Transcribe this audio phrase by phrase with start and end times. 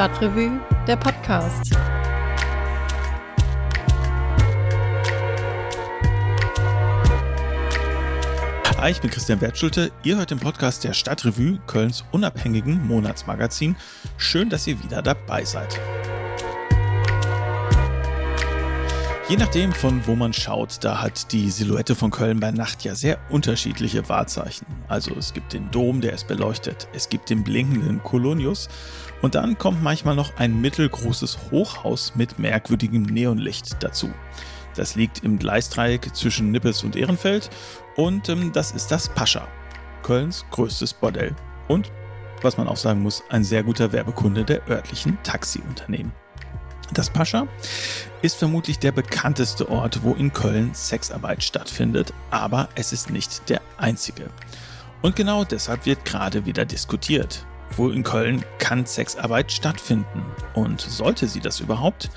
[0.00, 1.76] Stadtrevue, der Podcast.
[8.78, 9.92] Hi, ich bin Christian Wertschulte.
[10.02, 13.76] Ihr hört den Podcast der Stadtrevue, Kölns unabhängigen Monatsmagazin.
[14.16, 15.78] Schön, dass ihr wieder dabei seid.
[19.30, 22.96] Je nachdem, von wo man schaut, da hat die Silhouette von Köln bei Nacht ja
[22.96, 24.66] sehr unterschiedliche Wahrzeichen.
[24.88, 28.68] Also es gibt den Dom, der es beleuchtet, es gibt den blinkenden Kolonius
[29.22, 34.10] und dann kommt manchmal noch ein mittelgroßes Hochhaus mit merkwürdigem Neonlicht dazu.
[34.74, 37.50] Das liegt im Gleisdreieck zwischen Nippes und Ehrenfeld
[37.94, 39.46] und ähm, das ist das Pascha,
[40.02, 41.36] Kölns größtes Bordell
[41.68, 41.92] und,
[42.42, 46.10] was man auch sagen muss, ein sehr guter Werbekunde der örtlichen Taxiunternehmen.
[46.92, 47.46] Das Pascha
[48.22, 53.60] ist vermutlich der bekannteste Ort, wo in Köln Sexarbeit stattfindet, aber es ist nicht der
[53.78, 54.30] einzige.
[55.02, 57.46] Und genau deshalb wird gerade wieder diskutiert.
[57.76, 60.22] Wo in Köln kann Sexarbeit stattfinden?
[60.54, 62.10] Und sollte sie das überhaupt?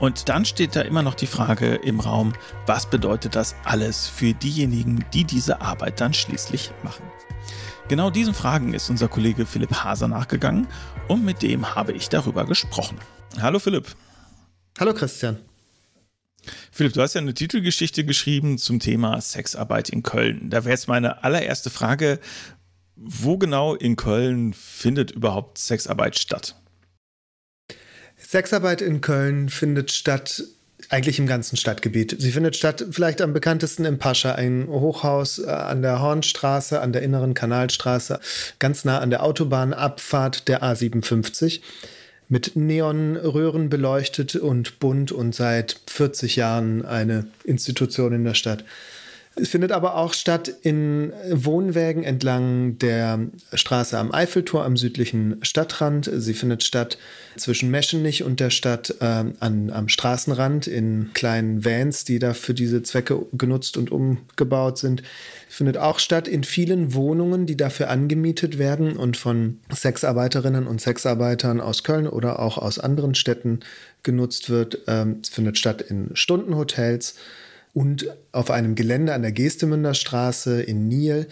[0.00, 2.32] Und dann steht da immer noch die Frage im Raum,
[2.66, 7.04] was bedeutet das alles für diejenigen, die diese Arbeit dann schließlich machen?
[7.88, 10.66] Genau diesen Fragen ist unser Kollege Philipp Haser nachgegangen
[11.06, 12.98] und mit dem habe ich darüber gesprochen.
[13.40, 13.94] Hallo Philipp.
[14.78, 15.38] Hallo Christian.
[16.70, 20.50] Philipp, du hast ja eine Titelgeschichte geschrieben zum Thema Sexarbeit in Köln.
[20.50, 22.20] Da wäre jetzt meine allererste Frage,
[22.94, 26.56] wo genau in Köln findet überhaupt Sexarbeit statt?
[28.18, 30.44] Sexarbeit in Köln findet statt
[30.90, 32.14] eigentlich im ganzen Stadtgebiet.
[32.18, 36.92] Sie findet statt vielleicht am bekanntesten im Pascha, ein Hochhaus äh, an der Hornstraße, an
[36.92, 38.20] der inneren Kanalstraße,
[38.58, 41.60] ganz nah an der Autobahnabfahrt der A57
[42.28, 48.64] mit Neonröhren beleuchtet und bunt und seit 40 Jahren eine Institution in der Stadt.
[49.38, 53.20] Es findet aber auch statt in Wohnwägen entlang der
[53.52, 56.10] Straße am Eiffeltor am südlichen Stadtrand.
[56.10, 56.96] Sie findet statt
[57.36, 62.54] zwischen Meschenich und der Stadt äh, an, am Straßenrand in kleinen Vans, die da für
[62.54, 65.02] diese Zwecke genutzt und umgebaut sind.
[65.50, 71.60] Findet auch statt in vielen Wohnungen, die dafür angemietet werden und von Sexarbeiterinnen und Sexarbeitern
[71.60, 73.60] aus Köln oder auch aus anderen Städten
[74.02, 74.78] genutzt wird.
[74.86, 77.16] Ähm, es findet statt in Stundenhotels
[77.76, 81.28] und auf einem Gelände an der Gestemünder Straße in Niel.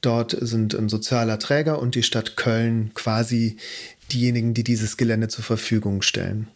[0.00, 3.56] Dort sind ein sozialer Träger und die Stadt Köln quasi
[4.12, 6.46] diejenigen, die dieses Gelände zur Verfügung stellen.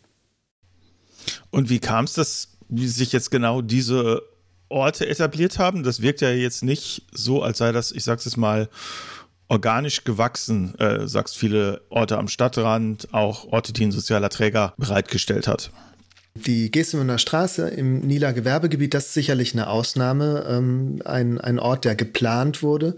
[1.50, 4.22] Und wie kam es, dass sich jetzt genau diese
[4.69, 5.82] Orte etabliert haben?
[5.82, 8.69] Das wirkt ja jetzt nicht so, als sei das, ich sag's jetzt mal,
[9.48, 15.48] organisch gewachsen, äh, sagst viele Orte am Stadtrand, auch Orte, die ein sozialer Träger bereitgestellt
[15.48, 15.72] hat.
[16.34, 21.84] Die Gestemünder Straße im Nieler Gewerbegebiet, das ist sicherlich eine Ausnahme, ähm, ein, ein Ort,
[21.84, 22.97] der geplant wurde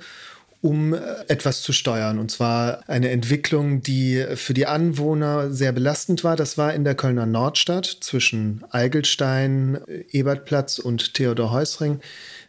[0.65, 2.19] um äh, etwas zu steuern.
[2.19, 6.37] Und zwar eine Entwicklung, die für die Anwohner sehr belastend war.
[6.37, 9.78] Das war in der Kölner Nordstadt zwischen Eigelstein,
[10.11, 12.00] Ebertplatz und Theodor Heusring.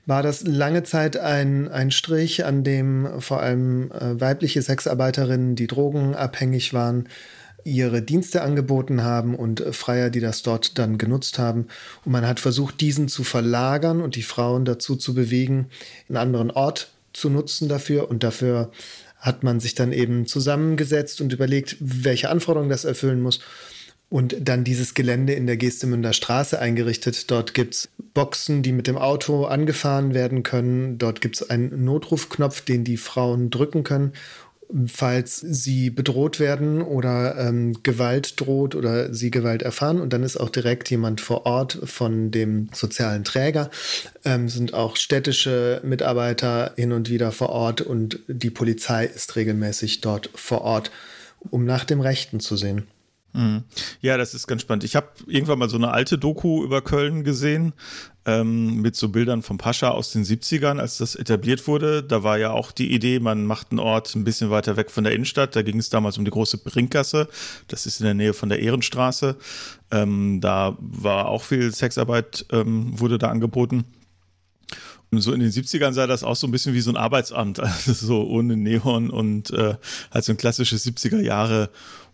[0.05, 5.67] War das lange Zeit ein, ein Strich, an dem vor allem äh, weibliche Sexarbeiterinnen, die
[5.67, 7.09] drogenabhängig waren,
[7.65, 11.67] ihre Dienste angeboten haben und äh, Freier, die das dort dann genutzt haben.
[12.05, 15.67] Und man hat versucht, diesen zu verlagern und die Frauen dazu zu bewegen,
[16.07, 18.09] einen anderen Ort zu nutzen dafür.
[18.09, 18.71] Und dafür
[19.17, 23.41] hat man sich dann eben zusammengesetzt und überlegt, welche Anforderungen das erfüllen muss.
[24.07, 27.31] Und dann dieses Gelände in der Gestemünder Straße eingerichtet.
[27.31, 30.99] Dort gibt es Boxen, die mit dem Auto angefahren werden können.
[30.99, 34.13] Dort gibt es einen Notrufknopf, den die Frauen drücken können
[34.87, 40.01] falls sie bedroht werden oder ähm, Gewalt droht oder sie Gewalt erfahren.
[40.01, 43.69] Und dann ist auch direkt jemand vor Ort von dem sozialen Träger,
[44.23, 50.01] ähm, sind auch städtische Mitarbeiter hin und wieder vor Ort und die Polizei ist regelmäßig
[50.01, 50.91] dort vor Ort,
[51.49, 52.87] um nach dem Rechten zu sehen.
[53.33, 53.63] Mhm.
[54.01, 54.85] Ja, das ist ganz spannend.
[54.85, 57.73] Ich habe irgendwann mal so eine alte Doku über Köln gesehen,
[58.25, 62.03] ähm, mit so Bildern vom Pascha aus den 70ern, als das etabliert wurde.
[62.03, 65.03] Da war ja auch die Idee, man macht einen Ort ein bisschen weiter weg von
[65.03, 65.55] der Innenstadt.
[65.55, 67.27] Da ging es damals um die große Brinkgasse.
[67.67, 69.35] Das ist in der Nähe von der Ehrenstraße.
[69.91, 73.85] Ähm, da war auch viel Sexarbeit, ähm, wurde da angeboten.
[75.19, 77.93] So in den 70ern sah das auch so ein bisschen wie so ein Arbeitsamt, also
[77.93, 79.75] so ohne Neon und äh,
[80.11, 81.69] halt so ein klassisches 70er Jahre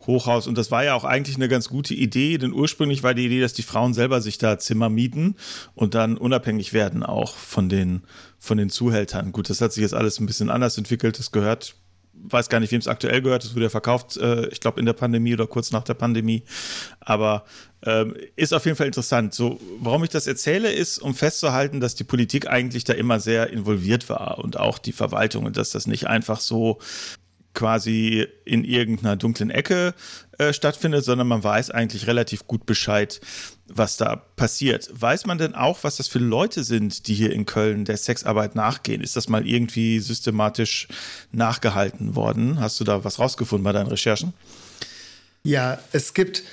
[0.07, 0.47] Hochhaus.
[0.47, 3.41] Und das war ja auch eigentlich eine ganz gute Idee, denn ursprünglich war die Idee,
[3.41, 5.35] dass die Frauen selber sich da Zimmer mieten
[5.75, 8.01] und dann unabhängig werden auch von den,
[8.39, 9.31] von den Zuhältern.
[9.31, 11.19] Gut, das hat sich jetzt alles ein bisschen anders entwickelt.
[11.19, 11.75] Das gehört
[12.23, 13.43] weiß gar nicht, wem es aktuell gehört.
[13.43, 16.43] Es wurde ja verkauft, äh, ich glaube, in der Pandemie oder kurz nach der Pandemie.
[16.99, 17.45] Aber
[17.83, 19.33] ähm, ist auf jeden Fall interessant.
[19.33, 23.49] So, warum ich das erzähle, ist, um festzuhalten, dass die Politik eigentlich da immer sehr
[23.49, 26.79] involviert war und auch die Verwaltung und dass das nicht einfach so
[27.53, 29.93] quasi in irgendeiner dunklen Ecke
[30.37, 33.19] äh, stattfindet, sondern man weiß eigentlich relativ gut Bescheid,
[33.67, 34.89] was da passiert.
[34.93, 38.55] Weiß man denn auch, was das für Leute sind, die hier in Köln der Sexarbeit
[38.55, 39.01] nachgehen?
[39.01, 40.87] Ist das mal irgendwie systematisch
[41.31, 42.59] nachgehalten worden?
[42.59, 44.33] Hast du da was rausgefunden bei deinen Recherchen?
[45.43, 46.43] Ja, es gibt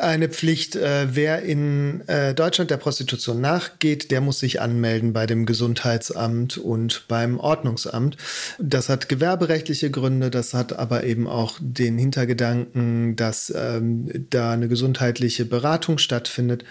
[0.00, 0.76] eine Pflicht.
[0.76, 6.58] Äh, wer in äh, Deutschland der Prostitution nachgeht, der muss sich anmelden bei dem Gesundheitsamt
[6.58, 8.16] und beim Ordnungsamt.
[8.58, 14.68] Das hat gewerberechtliche Gründe, das hat aber eben auch den Hintergedanken, dass ähm, da eine
[14.68, 16.64] gesundheitliche Beratung stattfindet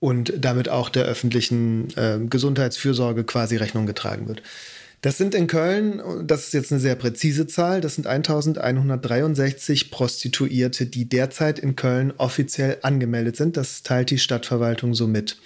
[0.00, 4.42] und damit auch der öffentlichen äh, Gesundheitsfürsorge quasi Rechnung getragen wird.
[5.00, 10.86] Das sind in Köln, das ist jetzt eine sehr präzise Zahl, das sind 1163 Prostituierte,
[10.86, 13.56] die derzeit in Köln offiziell angemeldet sind.
[13.56, 15.38] Das teilt die Stadtverwaltung so mit.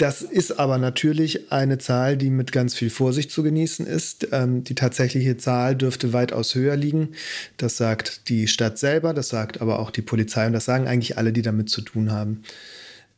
[0.00, 4.28] Das ist aber natürlich eine Zahl, die mit ganz viel Vorsicht zu genießen ist.
[4.32, 7.10] Ähm, die tatsächliche Zahl dürfte weitaus höher liegen.
[7.58, 11.18] Das sagt die Stadt selber, das sagt aber auch die Polizei und das sagen eigentlich
[11.18, 12.44] alle, die damit zu tun haben.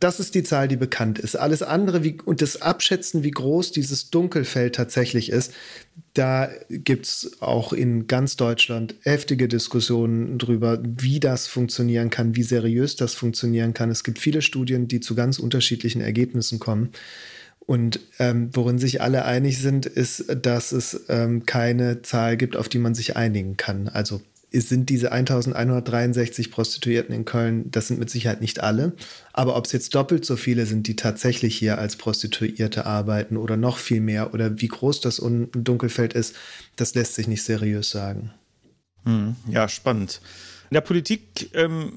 [0.02, 1.36] Das ist die Zahl, die bekannt ist.
[1.36, 5.52] Alles andere wie, und das Abschätzen, wie groß dieses Dunkelfeld tatsächlich ist,
[6.14, 12.42] da gibt es auch in ganz Deutschland heftige Diskussionen darüber, wie das funktionieren kann, wie
[12.42, 13.90] seriös das funktionieren kann.
[13.90, 16.90] Es gibt viele Studien, die zu ganz unterschiedlichen Ergebnissen kommen.
[17.60, 22.68] Und ähm, worin sich alle einig sind, ist, dass es ähm, keine Zahl gibt, auf
[22.68, 23.86] die man sich einigen kann.
[23.86, 24.20] Also
[24.60, 28.92] sind diese 1163 Prostituierten in Köln, das sind mit Sicherheit nicht alle.
[29.32, 33.56] Aber ob es jetzt doppelt so viele sind, die tatsächlich hier als Prostituierte arbeiten oder
[33.56, 36.36] noch viel mehr oder wie groß das Dunkelfeld ist,
[36.76, 38.32] das lässt sich nicht seriös sagen.
[39.04, 40.20] Hm, ja, spannend.
[40.70, 41.92] In der Politik ähm,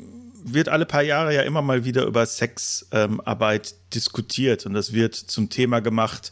[0.46, 5.16] wird alle paar Jahre ja immer mal wieder über Sexarbeit ähm, diskutiert und das wird
[5.16, 6.31] zum Thema gemacht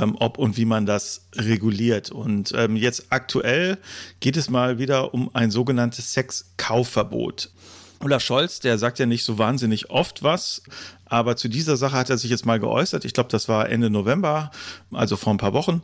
[0.00, 2.10] ähm, ob und wie man das reguliert.
[2.10, 3.78] Und ähm, jetzt aktuell
[4.20, 7.50] geht es mal wieder um ein sogenanntes Sexkaufverbot.
[8.00, 10.62] Olaf Scholz, der sagt ja nicht so wahnsinnig oft was,
[11.06, 13.04] aber zu dieser Sache hat er sich jetzt mal geäußert.
[13.04, 14.50] Ich glaube, das war Ende November,
[14.92, 15.82] also vor ein paar Wochen.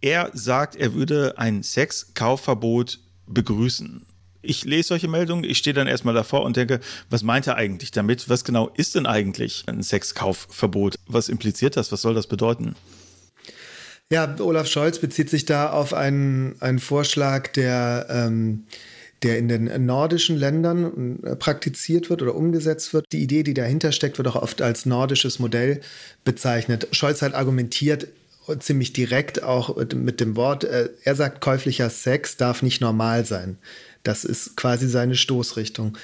[0.00, 4.04] Er sagt, er würde ein Sexkaufverbot begrüßen.
[4.42, 7.90] Ich lese solche Meldungen, ich stehe dann erstmal davor und denke, was meint er eigentlich
[7.90, 8.28] damit?
[8.28, 10.96] Was genau ist denn eigentlich ein Sexkaufverbot?
[11.06, 11.90] Was impliziert das?
[11.90, 12.76] Was soll das bedeuten?
[14.12, 18.64] Ja, Olaf Scholz bezieht sich da auf einen, einen Vorschlag, der, ähm,
[19.24, 23.06] der in den nordischen Ländern äh, praktiziert wird oder umgesetzt wird.
[23.10, 25.80] Die Idee, die dahinter steckt, wird auch oft als nordisches Modell
[26.24, 26.86] bezeichnet.
[26.92, 28.06] Scholz hat argumentiert,
[28.60, 33.58] ziemlich direkt auch mit dem Wort, äh, er sagt, käuflicher Sex darf nicht normal sein.
[34.04, 35.98] Das ist quasi seine Stoßrichtung.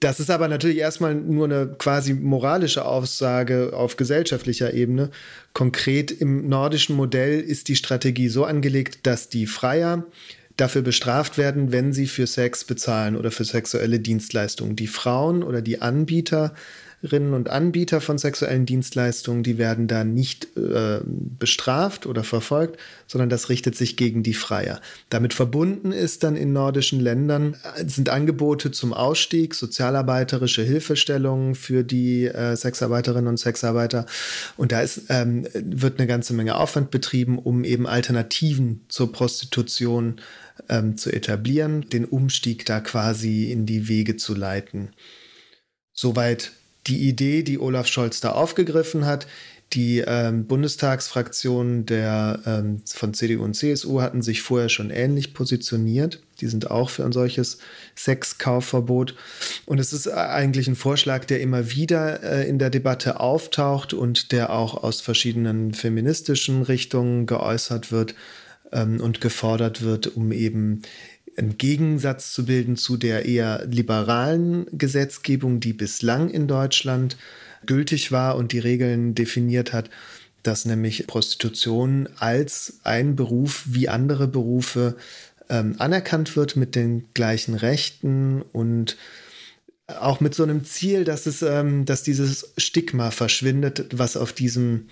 [0.00, 5.10] Das ist aber natürlich erstmal nur eine quasi moralische Aussage auf gesellschaftlicher Ebene.
[5.52, 10.04] Konkret im nordischen Modell ist die Strategie so angelegt, dass die Freier
[10.56, 14.76] dafür bestraft werden, wenn sie für Sex bezahlen oder für sexuelle Dienstleistungen.
[14.76, 16.54] Die Frauen oder die Anbieter
[17.06, 23.28] Anbieterinnen und Anbieter von sexuellen Dienstleistungen, die werden da nicht äh, bestraft oder verfolgt, sondern
[23.28, 24.80] das richtet sich gegen die Freier.
[25.08, 31.84] Damit verbunden ist dann in nordischen Ländern äh, sind Angebote zum Ausstieg, sozialarbeiterische Hilfestellungen für
[31.84, 34.06] die äh, Sexarbeiterinnen und Sexarbeiter.
[34.56, 40.20] Und da ist, ähm, wird eine ganze Menge Aufwand betrieben, um eben Alternativen zur Prostitution
[40.68, 44.90] ähm, zu etablieren, den Umstieg da quasi in die Wege zu leiten.
[45.92, 46.50] Soweit
[46.86, 49.26] die Idee, die Olaf Scholz da aufgegriffen hat.
[49.72, 56.22] Die ähm, Bundestagsfraktionen der, ähm, von CDU und CSU hatten sich vorher schon ähnlich positioniert.
[56.40, 57.58] Die sind auch für ein solches
[57.96, 59.16] Sexkaufverbot.
[59.64, 64.30] Und es ist eigentlich ein Vorschlag, der immer wieder äh, in der Debatte auftaucht und
[64.30, 68.14] der auch aus verschiedenen feministischen Richtungen geäußert wird
[68.70, 70.82] ähm, und gefordert wird, um eben
[71.36, 77.16] einen Gegensatz zu bilden zu der eher liberalen Gesetzgebung, die bislang in Deutschland
[77.66, 79.90] gültig war und die Regeln definiert hat,
[80.42, 84.96] dass nämlich Prostitution als ein Beruf wie andere Berufe
[85.48, 88.96] ähm, anerkannt wird mit den gleichen Rechten und
[89.86, 94.88] auch mit so einem Ziel, dass es, ähm, dass dieses Stigma verschwindet, was auf diesem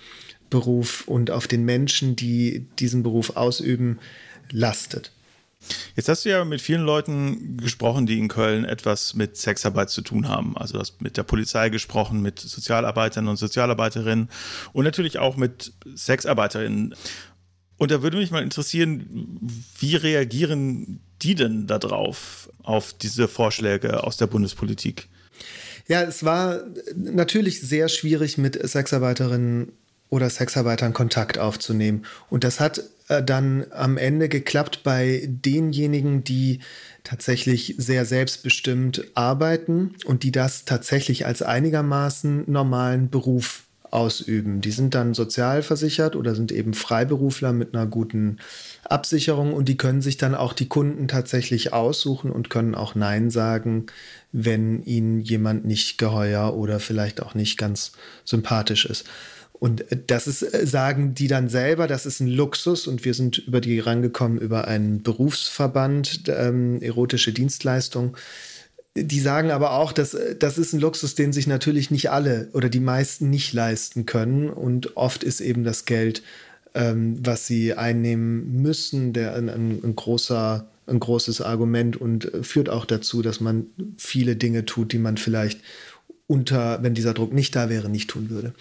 [0.49, 3.99] Beruf und auf den Menschen, die diesen Beruf ausüben,
[4.51, 5.11] lastet.
[5.95, 10.01] Jetzt hast du ja mit vielen Leuten gesprochen, die in Köln etwas mit Sexarbeit zu
[10.01, 10.57] tun haben.
[10.57, 14.29] Also hast mit der Polizei gesprochen, mit Sozialarbeitern und Sozialarbeiterinnen
[14.73, 16.95] und natürlich auch mit Sexarbeiterinnen.
[17.77, 19.39] Und da würde mich mal interessieren,
[19.79, 25.07] wie reagieren die denn darauf, auf diese Vorschläge aus der Bundespolitik?
[25.87, 26.61] Ja, es war
[26.95, 29.71] natürlich sehr schwierig mit Sexarbeiterinnen
[30.15, 32.05] oder Sexarbeitern Kontakt aufzunehmen.
[32.29, 36.59] Und das hat äh, dann am Ende geklappt bei denjenigen, die
[37.03, 44.61] tatsächlich sehr selbstbestimmt arbeiten und die das tatsächlich als einigermaßen normalen Beruf ausüben.
[44.61, 48.37] Die sind dann sozialversichert oder sind eben Freiberufler mit einer guten
[48.83, 53.29] Absicherung und die können sich dann auch die Kunden tatsächlich aussuchen und können auch Nein
[53.29, 53.85] sagen,
[54.31, 57.93] wenn ihnen jemand nicht geheuer oder vielleicht auch nicht ganz
[58.25, 59.05] sympathisch ist.
[59.65, 63.39] Und das ist, äh, sagen die dann selber, das ist ein Luxus und wir sind
[63.39, 68.15] über die rangekommen über einen Berufsverband, ähm, erotische Dienstleistung.
[68.95, 72.47] Die sagen aber auch, dass äh, das ist ein Luxus, den sich natürlich nicht alle
[72.53, 74.51] oder die meisten nicht leisten können.
[74.51, 76.21] Und oft ist eben das Geld,
[76.75, 82.69] ähm, was sie einnehmen müssen, der ein, ein, großer ein großes Argument und äh, führt
[82.69, 83.65] auch dazu, dass man
[83.97, 85.59] viele Dinge tut, die man vielleicht
[86.27, 88.53] unter, wenn dieser Druck nicht da wäre, nicht tun würde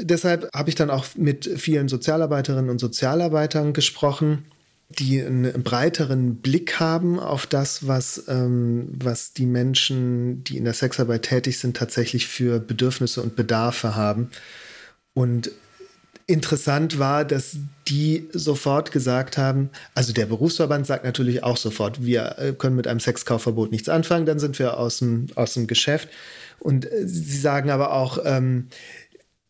[0.00, 4.44] deshalb habe ich dann auch mit vielen Sozialarbeiterinnen und Sozialarbeitern gesprochen,
[4.98, 10.74] die einen breiteren Blick haben auf das, was, ähm, was die Menschen, die in der
[10.74, 14.30] Sexarbeit tätig sind, tatsächlich für Bedürfnisse und Bedarfe haben.
[15.14, 15.52] Und
[16.26, 17.56] interessant war, dass
[17.88, 22.86] die sofort gesagt haben, also der Berufsverband sagt natürlich auch sofort, wir äh, können mit
[22.86, 26.08] einem Sexkaufverbot nichts anfangen, dann sind wir aus dem, aus dem Geschäft.
[26.60, 28.68] Und äh, sie sagen aber auch, ähm,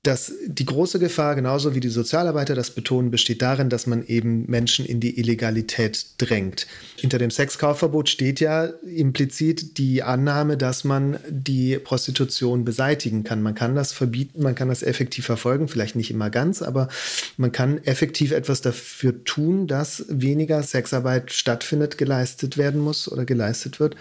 [0.02, 4.46] dass die große Gefahr, genauso wie die Sozialarbeiter das betonen, besteht darin, dass man eben
[4.46, 6.66] Menschen in die Illegalität drängt.
[6.96, 13.42] Hinter dem Sexkaufverbot steht ja implizit die Annahme, dass man die Prostitution beseitigen kann.
[13.42, 16.88] Man kann das verbieten, man kann das effektiv verfolgen, vielleicht nicht immer ganz, aber
[17.36, 23.80] man kann effektiv etwas dafür tun, dass weniger Sexarbeit stattfindet, geleistet werden muss oder geleistet
[23.80, 23.96] wird.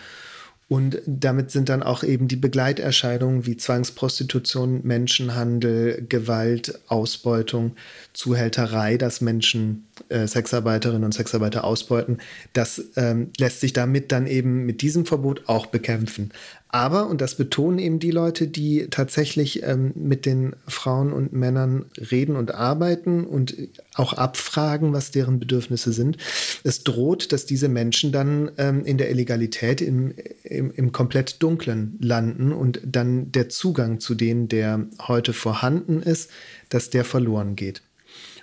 [0.70, 7.76] Und damit sind dann auch eben die Begleiterscheinungen wie Zwangsprostitution, Menschenhandel, Gewalt, Ausbeutung,
[8.14, 12.20] Zuhälterei, dass Menschen äh, Sexarbeiterinnen und Sexarbeiter ausbeuten.
[12.54, 16.32] Das ähm, lässt sich damit dann eben mit diesem Verbot auch bekämpfen.
[16.72, 21.86] Aber, und das betonen eben die Leute, die tatsächlich ähm, mit den Frauen und Männern
[21.98, 23.58] reden und arbeiten und
[23.96, 26.18] auch abfragen, was deren Bedürfnisse sind,
[26.64, 31.98] es droht, dass diese Menschen dann ähm, in der Illegalität im, im, im komplett Dunklen
[32.00, 36.30] landen und dann der Zugang zu denen, der heute vorhanden ist,
[36.70, 37.82] dass der verloren geht.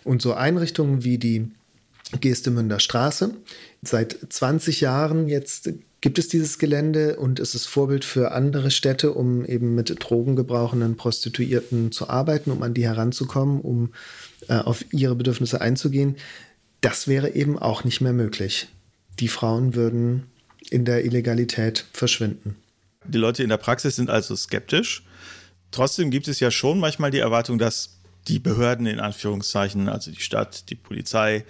[0.03, 1.53] Und so Einrichtungen wie die
[2.21, 3.35] Gestemünder Straße,
[3.87, 9.13] seit 20 Jahren jetzt gibt es dieses Gelände und es ist Vorbild für andere Städte,
[9.13, 13.93] um eben mit drogengebrauchenden Prostituierten zu arbeiten, um an die heranzukommen, um
[14.49, 16.17] äh, auf ihre Bedürfnisse einzugehen.
[16.81, 18.69] Das wäre eben auch nicht mehr möglich.
[19.19, 20.25] Die Frauen würden
[20.71, 22.57] in der Illegalität verschwinden.
[23.05, 25.05] Die Leute in der Praxis sind also skeptisch.
[25.71, 30.21] Trotzdem gibt es ja schon manchmal die Erwartung, dass die Behörden in Anführungszeichen, also die
[30.21, 31.45] Stadt, die Polizei,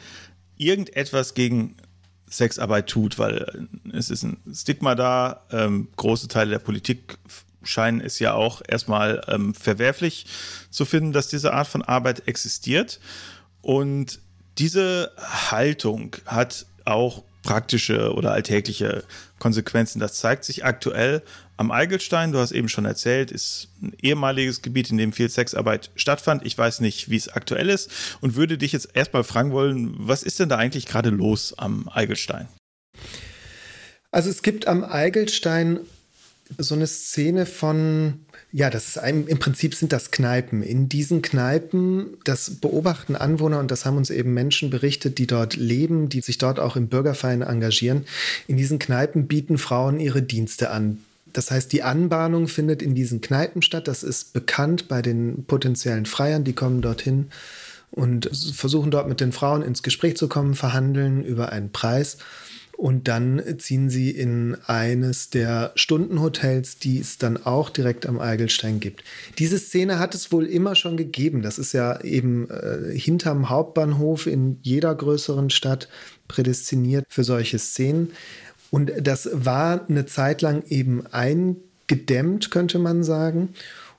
[0.56, 1.76] irgendetwas gegen
[2.28, 5.42] Sexarbeit tut, weil es ist ein Stigma da.
[5.50, 7.18] Ähm, große Teile der Politik
[7.62, 10.26] scheinen es ja auch erstmal ähm, verwerflich
[10.70, 13.00] zu finden, dass diese Art von Arbeit existiert.
[13.62, 14.20] Und
[14.58, 19.04] diese Haltung hat auch praktische oder alltägliche
[19.38, 20.00] Konsequenzen.
[20.00, 21.22] Das zeigt sich aktuell
[21.56, 22.32] am Eigelstein.
[22.32, 26.44] Du hast eben schon erzählt, ist ein ehemaliges Gebiet, in dem viel Sexarbeit stattfand.
[26.44, 30.24] Ich weiß nicht, wie es aktuell ist und würde dich jetzt erstmal fragen wollen, was
[30.24, 32.48] ist denn da eigentlich gerade los am Eigelstein?
[34.10, 35.78] Also es gibt am Eigelstein
[36.58, 40.62] so eine Szene von, ja, das ist ein, im Prinzip sind das Kneipen.
[40.62, 45.56] In diesen Kneipen, das beobachten Anwohner und das haben uns eben Menschen berichtet, die dort
[45.56, 48.06] leben, die sich dort auch im Bürgerverein engagieren.
[48.46, 50.98] In diesen Kneipen bieten Frauen ihre Dienste an.
[51.32, 53.88] Das heißt, die Anbahnung findet in diesen Kneipen statt.
[53.88, 57.28] Das ist bekannt bei den potenziellen Freiern, die kommen dorthin
[57.90, 62.18] und versuchen dort mit den Frauen ins Gespräch zu kommen, verhandeln über einen Preis.
[62.76, 68.80] Und dann ziehen sie in eines der Stundenhotels, die es dann auch direkt am Eigelstein
[68.80, 69.02] gibt.
[69.38, 71.40] Diese Szene hat es wohl immer schon gegeben.
[71.40, 75.88] Das ist ja eben äh, hinterm Hauptbahnhof in jeder größeren Stadt
[76.28, 78.12] prädestiniert für solche Szenen.
[78.70, 83.50] Und das war eine Zeit lang eben eingedämmt, könnte man sagen.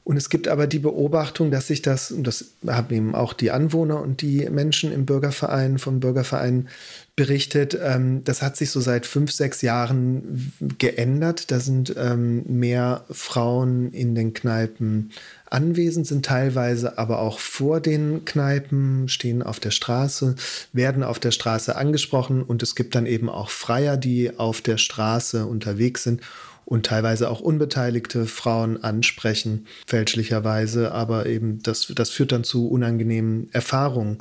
[0.08, 3.52] Und es gibt aber die Beobachtung, dass sich das, und das haben eben auch die
[3.52, 6.70] Anwohner und die Menschen im Bürgerverein, vom Bürgerverein
[7.18, 11.52] berichtet, ähm, das hat sich so seit fünf, sechs Jahren geändert.
[11.52, 15.12] Da sind ähm, mehr Frauen in den Kneipen
[15.50, 20.36] anwesend, sind teilweise aber auch vor den Kneipen, stehen auf der Straße,
[20.72, 24.78] werden auf der Straße angesprochen und es gibt dann eben auch Freier, die auf der
[24.78, 26.22] Straße unterwegs sind
[26.68, 33.48] und teilweise auch unbeteiligte Frauen ansprechen, fälschlicherweise, aber eben das, das führt dann zu unangenehmen
[33.54, 34.18] Erfahrungen.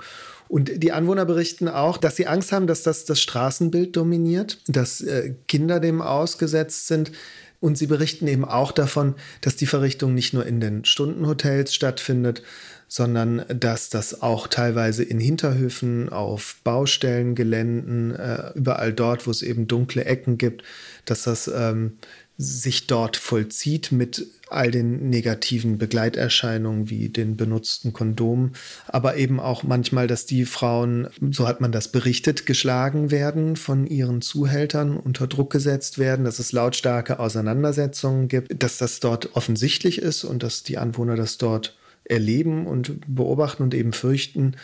[0.47, 5.01] Und die Anwohner berichten auch, dass sie Angst haben, dass das das Straßenbild dominiert, dass
[5.01, 7.11] äh, Kinder dem ausgesetzt sind.
[7.59, 12.45] Und sie berichten eben auch davon, dass die Verrichtung nicht nur in den Stundenhotels stattfindet,
[12.87, 19.43] sondern dass das auch teilweise in Hinterhöfen, auf Baustellen, Geländen, äh, überall dort, wo es
[19.43, 20.63] eben dunkle Ecken gibt,
[21.07, 21.99] dass das ähm,
[22.39, 28.53] sich dort vollzieht mit all den negativen Begleiterscheinungen wie den benutzten Kondomen,
[28.87, 33.87] aber eben auch manchmal, dass die Frauen, so hat man das berichtet, geschlagen werden von
[33.87, 39.99] ihren Zuhältern, unter Druck gesetzt werden, dass es lautstarke Auseinandersetzungen gibt, dass das dort offensichtlich
[39.99, 44.57] ist und dass die Anwohner das dort erleben und beobachten und eben fürchten,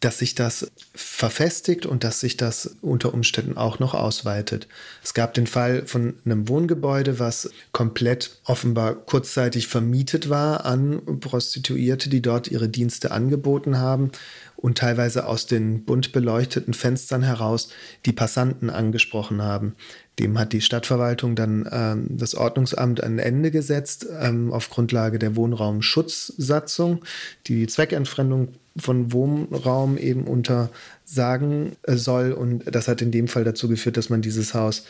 [0.00, 4.68] dass sich das verfestigt und dass sich das unter Umständen auch noch ausweitet.
[5.02, 12.08] Es gab den Fall von einem Wohngebäude, was komplett offenbar kurzzeitig vermietet war an Prostituierte,
[12.08, 14.12] die dort ihre Dienste angeboten haben
[14.54, 17.70] und teilweise aus den bunt beleuchteten Fenstern heraus
[18.06, 19.74] die Passanten angesprochen haben.
[20.18, 25.36] Dem hat die Stadtverwaltung dann ähm, das Ordnungsamt ein Ende gesetzt ähm, auf Grundlage der
[25.36, 27.04] Wohnraumschutzsatzung,
[27.46, 28.48] die die Zweckentfremdung
[28.80, 32.32] von Wohnraum eben untersagen äh, soll.
[32.32, 34.84] Und das hat in dem Fall dazu geführt, dass man dieses Haus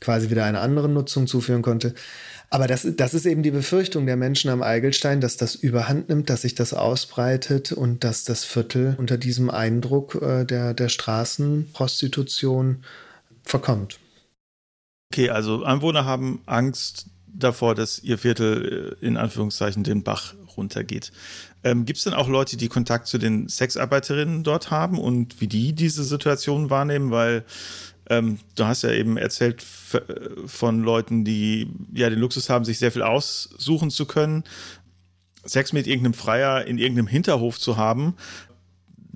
[0.00, 1.94] quasi wieder einer anderen Nutzung zuführen konnte.
[2.50, 6.30] Aber das, das ist eben die Befürchtung der Menschen am Eigelstein, dass das überhand nimmt,
[6.30, 12.84] dass sich das ausbreitet und dass das Viertel unter diesem Eindruck äh, der, der Straßenprostitution
[13.42, 13.98] verkommt.
[15.12, 21.12] Okay, also Anwohner haben Angst davor, dass ihr Viertel äh, in Anführungszeichen den Bach runtergeht.
[21.64, 25.48] Ähm, Gibt es denn auch Leute, die Kontakt zu den Sexarbeiterinnen dort haben und wie
[25.48, 27.10] die diese Situation wahrnehmen?
[27.10, 27.44] Weil
[28.10, 29.62] ähm, du hast ja eben erzählt
[30.46, 34.44] von Leuten, die ja den Luxus haben, sich sehr viel aussuchen zu können.
[35.44, 38.14] Sex mit irgendeinem Freier in irgendeinem Hinterhof zu haben,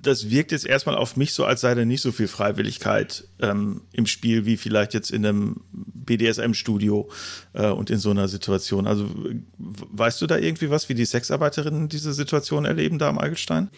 [0.03, 3.81] das wirkt jetzt erstmal auf mich so, als sei da nicht so viel Freiwilligkeit ähm,
[3.93, 7.09] im Spiel, wie vielleicht jetzt in einem BDSM-Studio
[7.53, 8.85] äh, und in so einer Situation.
[8.85, 9.09] Also
[9.57, 13.69] weißt du da irgendwie was, wie die Sexarbeiterinnen diese Situation erleben da am Eigelstein?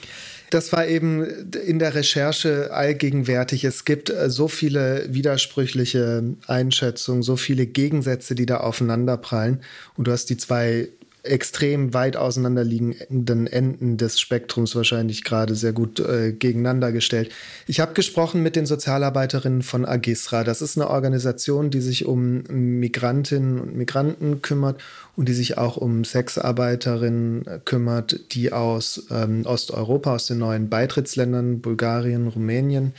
[0.49, 1.23] Das war eben
[1.53, 3.63] in der Recherche allgegenwärtig.
[3.63, 9.61] Es gibt äh, so viele widersprüchliche Einschätzungen, so viele Gegensätze, die da aufeinanderprallen.
[9.95, 10.89] Und du hast die zwei
[11.25, 17.31] extrem weit auseinanderliegenden Enden des Spektrums wahrscheinlich gerade sehr gut äh, gegeneinander gestellt.
[17.67, 20.43] Ich habe gesprochen mit den Sozialarbeiterinnen von Agisra.
[20.43, 24.81] Das ist eine Organisation, die sich um Migrantinnen und Migranten kümmert
[25.15, 31.61] und die sich auch um Sexarbeiterinnen kümmert, die aus ähm, Osteuropa, aus den neuen Beitrittsländern,
[31.61, 32.93] Bulgarien, Rumänien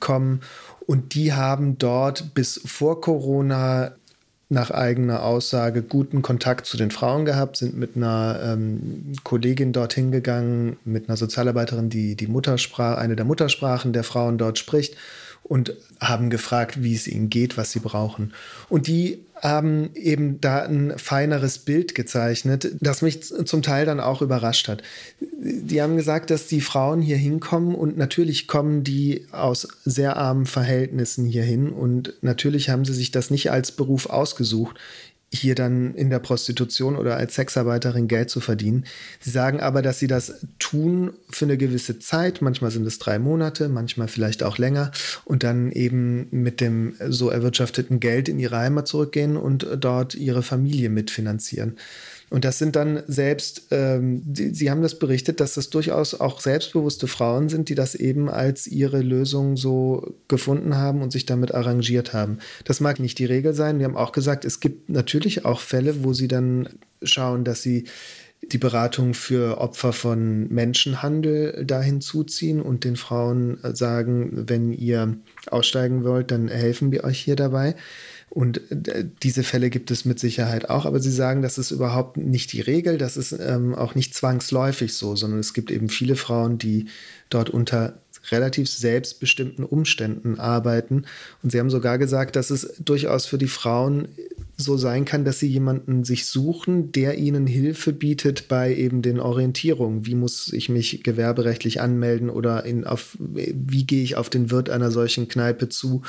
[0.00, 0.40] kommen.
[0.86, 3.92] Und die haben dort bis vor Corona
[4.52, 10.12] nach eigener Aussage guten Kontakt zu den Frauen gehabt, sind mit einer ähm, Kollegin dorthin
[10.12, 14.96] gegangen, mit einer Sozialarbeiterin, die die Muttersprache, eine der Muttersprachen der Frauen dort spricht
[15.42, 18.32] und haben gefragt, wie es ihnen geht, was sie brauchen.
[18.68, 24.22] Und die haben eben da ein feineres Bild gezeichnet, das mich zum Teil dann auch
[24.22, 24.82] überrascht hat.
[25.20, 30.46] Die haben gesagt, dass die Frauen hier hinkommen und natürlich kommen die aus sehr armen
[30.46, 34.78] Verhältnissen hierhin und natürlich haben sie sich das nicht als Beruf ausgesucht
[35.32, 38.84] hier dann in der Prostitution oder als Sexarbeiterin Geld zu verdienen.
[39.18, 42.42] Sie sagen aber, dass sie das tun für eine gewisse Zeit.
[42.42, 44.90] Manchmal sind es drei Monate, manchmal vielleicht auch länger
[45.24, 50.42] und dann eben mit dem so erwirtschafteten Geld in ihre Heimat zurückgehen und dort ihre
[50.42, 51.78] Familie mitfinanzieren.
[52.32, 56.40] Und das sind dann selbst, ähm, die, Sie haben das berichtet, dass das durchaus auch
[56.40, 61.52] selbstbewusste Frauen sind, die das eben als ihre Lösung so gefunden haben und sich damit
[61.52, 62.38] arrangiert haben.
[62.64, 63.78] Das mag nicht die Regel sein.
[63.78, 66.70] Wir haben auch gesagt, es gibt natürlich auch Fälle, wo Sie dann
[67.02, 67.84] schauen, dass Sie
[68.40, 75.18] die Beratung für Opfer von Menschenhandel dahin zuziehen und den Frauen sagen, wenn ihr
[75.50, 77.76] aussteigen wollt, dann helfen wir euch hier dabei.
[78.32, 82.16] Und äh, diese Fälle gibt es mit Sicherheit auch, aber Sie sagen, das ist überhaupt
[82.16, 86.16] nicht die Regel, das ist ähm, auch nicht zwangsläufig so, sondern es gibt eben viele
[86.16, 86.86] Frauen, die
[87.28, 87.98] dort unter
[88.30, 91.04] relativ selbstbestimmten Umständen arbeiten.
[91.42, 94.08] Und Sie haben sogar gesagt, dass es durchaus für die Frauen
[94.62, 99.20] so sein kann, dass sie jemanden sich suchen, der ihnen Hilfe bietet bei eben den
[99.20, 100.06] Orientierungen.
[100.06, 104.70] Wie muss ich mich gewerberechtlich anmelden oder in, auf, wie gehe ich auf den Wirt
[104.70, 106.02] einer solchen Kneipe zu?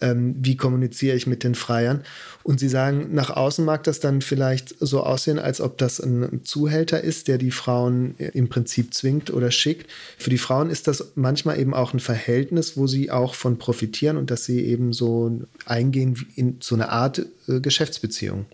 [0.00, 2.04] Ähm, wie kommuniziere ich mit den Freiern?
[2.44, 6.42] Und sie sagen, nach außen mag das dann vielleicht so aussehen, als ob das ein
[6.44, 9.90] Zuhälter ist, der die Frauen im Prinzip zwingt oder schickt.
[10.18, 14.18] Für die Frauen ist das manchmal eben auch ein Verhältnis, wo sie auch von profitieren
[14.18, 18.44] und dass sie eben so eingehen in so eine Art äh, Geschäftsbeziehung.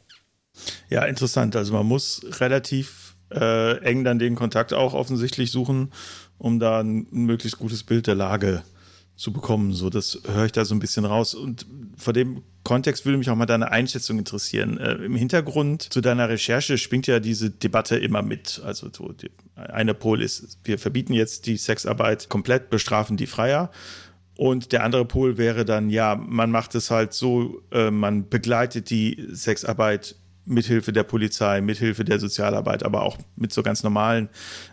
[0.88, 1.56] Ja, interessant.
[1.56, 5.90] Also man muss relativ äh, eng dann den Kontakt auch offensichtlich suchen,
[6.38, 8.79] um da ein, möglichst gutes Bild der Lage zu
[9.32, 9.74] bekommen.
[9.74, 11.34] So, das höre ich da so ein bisschen raus.
[11.34, 11.66] Und
[11.98, 14.78] vor dem Kontext würde mich auch mal deine Einschätzung interessieren.
[14.78, 18.62] Äh, Im Hintergrund zu deiner Recherche springt ja diese Debatte immer mit.
[18.64, 23.70] Also so die, eine Pol ist, wir verbieten jetzt die Sexarbeit komplett, bestrafen die Freier.
[24.38, 28.88] Und der andere Pol wäre dann, ja, man macht es halt so, äh, man begleitet
[28.88, 34.28] die Sexarbeit mithilfe der Polizei, mithilfe der Sozialarbeit, aber auch mit so ganz normalen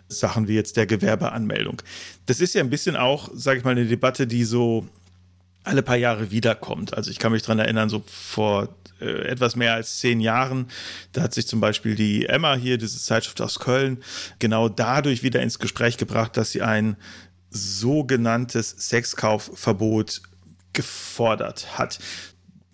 [0.08, 1.82] Sachen wie jetzt der Gewerbeanmeldung.
[2.26, 4.86] Das ist ja ein bisschen auch, sage ich mal, eine Debatte, die so
[5.64, 6.94] alle paar Jahre wiederkommt.
[6.94, 10.68] Also ich kann mich dran erinnern, so vor äh, etwas mehr als zehn Jahren,
[11.12, 14.02] da hat sich zum Beispiel die Emma hier, diese Zeitschrift aus Köln,
[14.38, 16.96] genau dadurch wieder ins Gespräch gebracht, dass sie ein
[17.50, 20.22] sogenanntes Sexkaufverbot
[20.72, 21.98] gefordert hat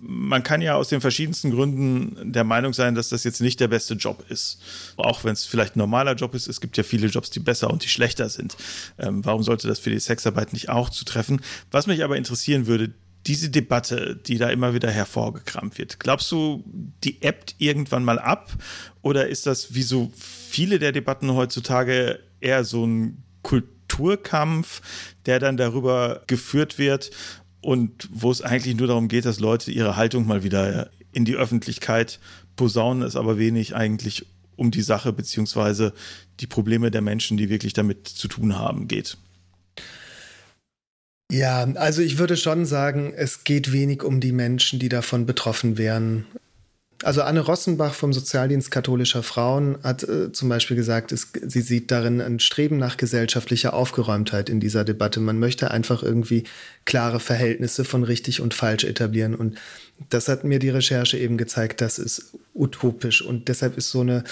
[0.06, 3.68] man kann ja aus den verschiedensten Gründen der Meinung sein, dass das jetzt nicht der
[3.68, 4.60] beste Job ist.
[4.96, 7.70] Auch wenn es vielleicht ein normaler Job ist, es gibt ja viele Jobs, die besser
[7.70, 8.56] und die schlechter sind.
[8.98, 11.40] Ähm, warum sollte das für die Sexarbeit nicht auch zutreffen?
[11.70, 12.92] Was mich aber interessieren würde,
[13.26, 16.62] diese Debatte, die da immer wieder hervorgekramt wird, glaubst du,
[17.02, 18.52] die ebbt irgendwann mal ab?
[19.00, 24.82] Oder ist das wie so viele der Debatten heutzutage eher so ein Kulturkampf,
[25.24, 27.10] der dann darüber geführt wird
[27.64, 31.34] und wo es eigentlich nur darum geht, dass Leute ihre Haltung mal wieder in die
[31.34, 32.20] Öffentlichkeit
[32.56, 35.94] posaunen, es aber wenig eigentlich um die Sache beziehungsweise
[36.40, 39.16] die Probleme der Menschen, die wirklich damit zu tun haben, geht.
[41.32, 45.78] Ja, also ich würde schon sagen, es geht wenig um die Menschen, die davon betroffen
[45.78, 46.26] wären.
[47.04, 51.90] Also Anne Rossenbach vom Sozialdienst katholischer Frauen hat äh, zum Beispiel gesagt, es, sie sieht
[51.90, 55.20] darin ein Streben nach gesellschaftlicher Aufgeräumtheit in dieser Debatte.
[55.20, 56.44] Man möchte einfach irgendwie
[56.86, 59.34] klare Verhältnisse von richtig und falsch etablieren.
[59.34, 59.58] Und
[60.08, 63.20] das hat mir die Recherche eben gezeigt, das ist utopisch.
[63.20, 64.24] Und deshalb ist so eine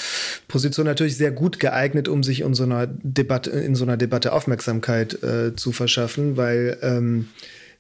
[0.49, 4.33] Position natürlich sehr gut geeignet, um sich in so einer Debatte, in so einer Debatte
[4.33, 7.29] Aufmerksamkeit äh, zu verschaffen, weil, ähm,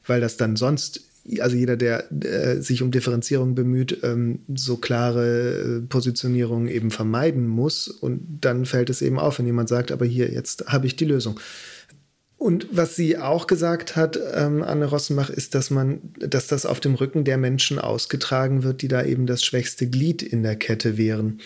[0.06, 1.00] weil das dann sonst
[1.40, 7.46] also jeder, der äh, sich um Differenzierung bemüht, ähm, so klare äh, Positionierungen eben vermeiden
[7.46, 7.88] muss.
[7.88, 11.04] Und dann fällt es eben auf, wenn jemand sagt, aber hier, jetzt habe ich die
[11.04, 11.38] Lösung.
[12.36, 16.80] Und was sie auch gesagt hat, ähm, Anne Rossenbach, ist, dass man, dass das auf
[16.80, 20.98] dem Rücken der Menschen ausgetragen wird, die da eben das schwächste Glied in der Kette
[20.98, 21.38] wären.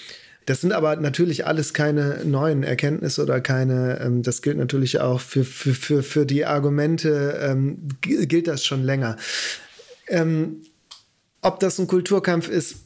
[0.47, 5.21] Das sind aber natürlich alles keine neuen Erkenntnisse oder keine, ähm, das gilt natürlich auch
[5.21, 9.17] für, für, für, für die Argumente, ähm, gilt das schon länger.
[10.09, 10.63] Ähm,
[11.43, 12.77] ob das ein Kulturkampf ist,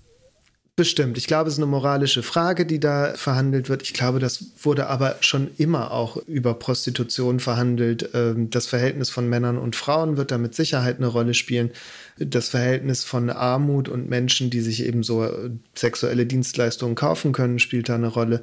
[0.81, 1.19] bestimmt.
[1.19, 3.83] Ich glaube, es ist eine moralische Frage, die da verhandelt wird.
[3.83, 8.09] Ich glaube, das wurde aber schon immer auch über Prostitution verhandelt.
[8.15, 11.71] Ähm, das Verhältnis von Männern und Frauen wird da mit Sicherheit eine Rolle spielen.
[12.17, 15.29] Das Verhältnis von Armut und Menschen, die sich eben so
[15.75, 18.43] sexuelle Dienstleistungen kaufen können, spielt da eine Rolle.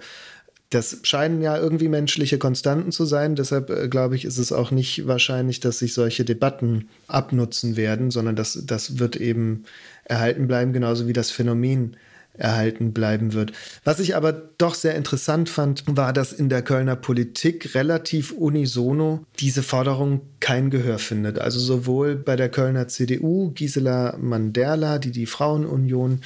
[0.70, 3.36] Das scheinen ja irgendwie menschliche Konstanten zu sein.
[3.36, 8.12] Deshalb äh, glaube ich, ist es auch nicht wahrscheinlich, dass sich solche Debatten abnutzen werden,
[8.12, 9.64] sondern das, das wird eben
[10.04, 11.96] erhalten bleiben, genauso wie das Phänomen
[12.38, 13.52] erhalten bleiben wird.
[13.84, 19.26] Was ich aber doch sehr interessant fand, war, dass in der Kölner Politik relativ unisono
[19.40, 21.40] diese Forderung kein Gehör findet.
[21.40, 26.22] Also sowohl bei der Kölner CDU, Gisela Manderla, die die Frauenunion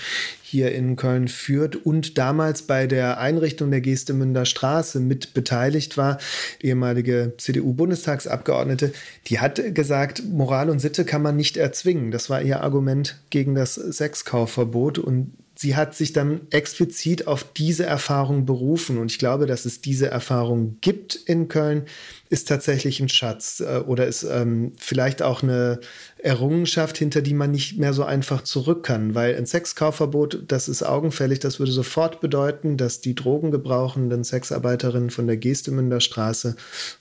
[0.52, 6.17] hier in Köln führt und damals bei der Einrichtung der Gestemünder Straße mit beteiligt war,
[6.60, 8.91] ehemalige CDU-Bundestagsabgeordnete,
[9.28, 12.12] die hat gesagt, Moral und Sitte kann man nicht erzwingen.
[12.12, 17.86] Das war ihr Argument gegen das Sexkaufverbot und sie hat sich dann explizit auf diese
[17.86, 18.97] Erfahrung berufen.
[18.97, 21.86] Und ich glaube, dass es diese Erfahrung gibt in Köln,
[22.30, 25.80] ist tatsächlich ein Schatz äh, oder ist ähm, vielleicht auch eine
[26.17, 29.13] Errungenschaft, hinter die man nicht mehr so einfach zurück kann.
[29.13, 35.28] Weil ein Sexkaufverbot, das ist augenfällig, das würde sofort bedeuten, dass die drogengebrauchenden Sexarbeiterinnen von
[35.28, 36.56] der Gestemünder Straße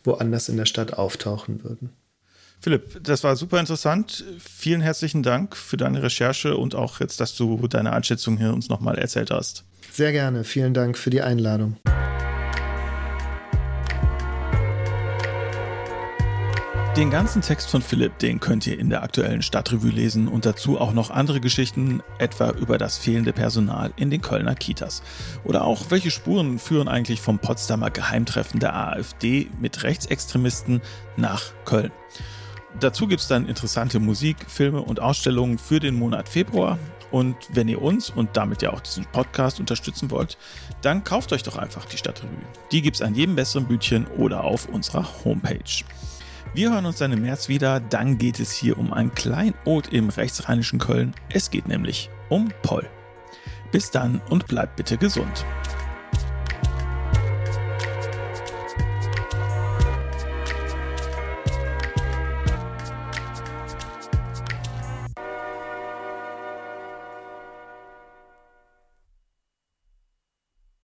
[0.05, 1.91] woanders in der Stadt auftauchen würden.
[2.63, 4.23] Philipp, das war super interessant.
[4.39, 8.69] Vielen herzlichen Dank für deine Recherche und auch jetzt, dass du deine Einschätzung hier uns
[8.69, 9.65] nochmal erzählt hast.
[9.91, 10.45] Sehr gerne.
[10.45, 11.77] Vielen Dank für die Einladung.
[16.97, 20.79] Den ganzen Text von Philipp, den könnt ihr in der aktuellen Stadtrevue lesen und dazu
[20.79, 25.03] auch noch andere Geschichten, etwa über das fehlende Personal in den Kölner Kitas.
[25.45, 30.83] Oder auch, welche Spuren führen eigentlich vom Potsdamer Geheimtreffen der AfD mit Rechtsextremisten
[31.17, 31.93] nach Köln.
[32.79, 36.79] Dazu gibt es dann interessante Musik, Filme und Ausstellungen für den Monat Februar.
[37.11, 40.39] Und wenn ihr uns und damit ja auch diesen Podcast unterstützen wollt,
[40.81, 42.39] dann kauft euch doch einfach die Stadtrevue.
[42.71, 45.85] Die gibt es an jedem besseren Bütchen oder auf unserer Homepage.
[46.55, 47.81] Wir hören uns dann im März wieder.
[47.81, 51.15] Dann geht es hier um ein Kleinod im rechtsrheinischen Köln.
[51.29, 52.89] Es geht nämlich um Poll.
[53.73, 55.45] Bis dann und bleibt bitte gesund.